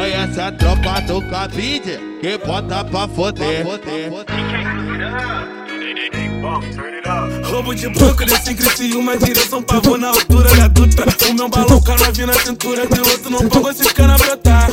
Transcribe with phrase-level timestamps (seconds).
[0.00, 3.66] Conhece a tropa do cabide que bota pra foder.
[7.44, 11.04] Roubo de banco, desse em uma direção pavor na altura da duta.
[11.28, 14.70] O meu balão canavi na cintura, piloto não pagou esses cana brotar.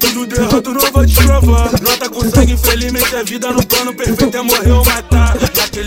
[0.00, 1.70] Tudo de errado não vai te provar.
[1.82, 5.17] Nota com sangue, infelizmente a vida no plano perfeito é morrer ou matar.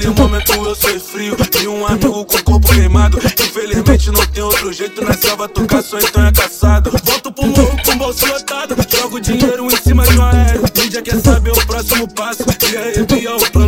[0.01, 3.19] Naquele momento eu sou frio e um amigo com corpo queimado.
[3.19, 6.89] Infelizmente não tem outro jeito na selva, tocar só então é caçado.
[7.03, 10.63] Volto pro morro com bolso lotado, jogo dinheiro em cima de um aéreo.
[10.75, 13.60] Mídia quer saber o próximo passo e arrepia o plano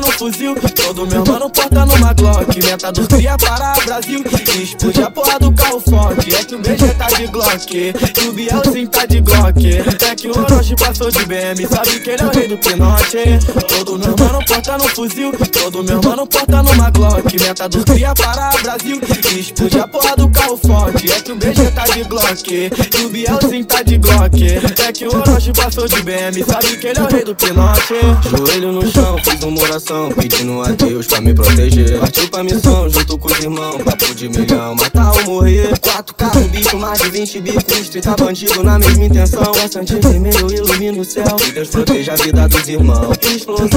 [0.00, 2.64] no fuzil, todo meu mano porta numa Glock.
[2.64, 4.24] Metador cria para Brasil
[4.62, 6.34] explode a porra do carro forte.
[6.34, 9.66] É que o BG tá de Glock e o Bielzinho tá de Glock.
[9.66, 13.38] É que o Orochi passou de BM, sabe que ele é o rei do pinote.
[13.68, 17.40] Todo meu mano porta no fuzil, todo meu mano porta numa Glock.
[17.40, 19.00] Metador cria para Brasil
[19.38, 21.10] explode a porra do carro forte.
[21.10, 24.44] É que o BG tá de Glock e o Bielzinho tá de Glock.
[24.44, 27.94] É que o Orochi passou de BM, sabe que ele é o rei do pinote.
[28.30, 31.98] Joelho no chão, fiz uma oração, pedindo a Deus pra me proteger.
[31.98, 35.78] Partiu pra missão, junto com os irmãos, papo de milhão, matar ou morrer.
[35.80, 39.52] Quatro carros, bicho, mais de 20 bicos, 30 bandido na mesma intenção.
[39.52, 43.16] Bastante vermelho ilumina o céu, e Deus proteja a vida dos irmãos.
[43.22, 43.68] Explosão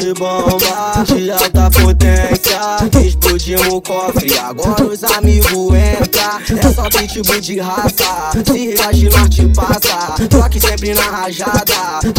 [0.00, 2.60] de bomba, de alta potência,
[3.06, 6.58] explodimos o cofre, agora os amigos entram.
[6.58, 8.04] É só pitbull de raça,
[8.44, 10.16] se reagir te passa.
[10.28, 11.74] Toque sempre na rajada,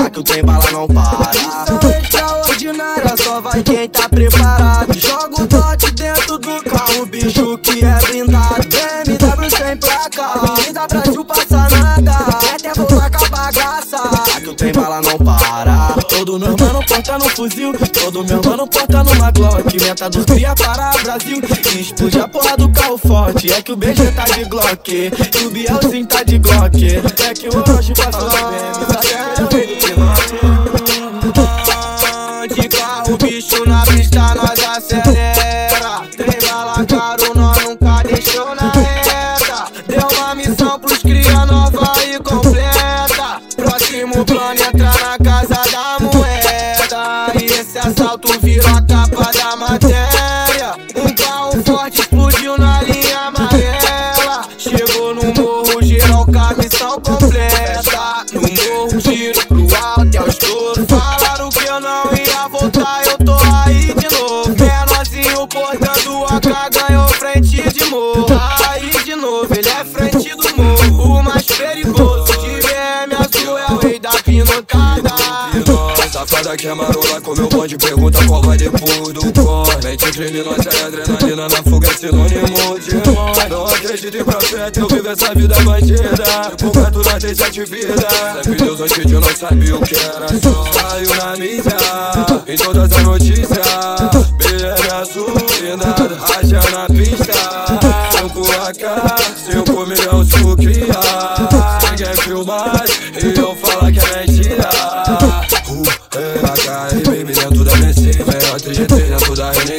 [0.05, 1.31] aqui o trem bala não para.
[3.41, 4.93] Só vai quem tá preparado.
[4.93, 8.67] Joga o dote dentro do carro, bicho que é blindado.
[9.05, 12.11] BMW sem placa, Avenida Brasil passa nada.
[12.53, 13.97] É tempo pra acabar bagaça,
[14.37, 15.95] aqui o trem bala não para.
[16.07, 19.81] Todo meu mano porta no fuzil, todo meu mano porta numa Glock.
[19.81, 21.41] Metador cria para Brasil
[21.79, 23.51] explode a porra do carro forte.
[23.51, 26.85] É que o BG tá de Glock e o Bielzinho tá de Glock.
[26.85, 29.40] É que o Orochi passou de BM,
[40.51, 43.41] Missão pros cria nova e completa.
[43.55, 47.31] Próximo plano entrar na casa da moeda.
[47.41, 49.30] E esse assalto virou a capa
[76.57, 80.85] Que é marola, com meu bonde pergunta qual vai depois do corre Mente criminosa e
[80.85, 83.49] adrenalina na fuga é sinônimo de morte.
[83.49, 86.51] Não acredito em profeta, eu vivo essa vida bandida.
[86.59, 88.05] Por gato nós tem sete vidas.
[88.43, 90.65] Sempre Deus antes de nós sabia o que era só.
[90.73, 91.77] Saiu na mídia,
[92.47, 93.47] em todas as notícias.
[94.37, 97.33] BM azul, blindado, racha na pista.
[98.11, 98.83] Cinco AK,
[99.17, 99.30] cinco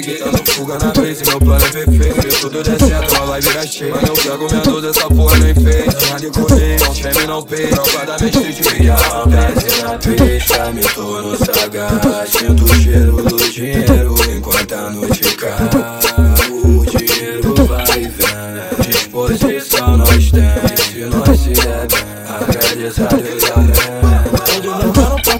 [0.03, 3.27] da Renegade Dando fuga na brisa, meu plano é perfeito Se tudo der certo, ela
[3.27, 6.95] vai virar cheia Mas eu pego minha dúvida, essa porra nem fez Nada correr, não
[6.95, 8.97] treme, não pei Tropa da minha street, via
[9.27, 13.32] Desce na pista, me torno sagaz Sinto o cheiro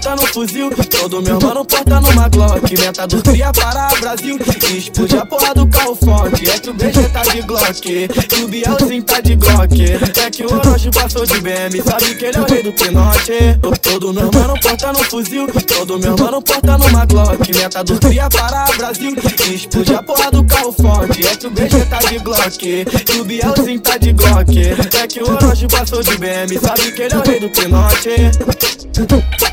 [0.03, 2.77] porta no fuzil, todo meu mano porta numa Glock.
[2.77, 4.37] Metador cria para Brasil
[4.75, 6.49] explode a porra do carro forte.
[6.49, 9.81] É que o BG tá de Glock e o Bielzinho tá de Glock.
[9.81, 13.57] É que o Orochi passou de BM, sabe que ele é o rei do pinote.
[13.81, 17.55] Todo meu mano porta no fuzil, todo meu mano porta numa Glock.
[17.55, 19.15] Metador cria para Brasil
[19.53, 21.25] explode a porra do carro forte.
[21.25, 24.59] É que o BG tá de Glock e o Bielzinho tá de Glock.
[24.59, 29.52] É que o Orochi passou de BM, sabe que ele é o rei do pinote.